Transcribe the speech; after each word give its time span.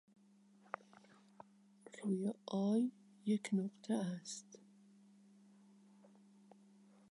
روی 1.99 2.31
"i" 2.77 2.91
یک 3.25 3.49
نقطه 3.53 3.93
است. 3.93 4.59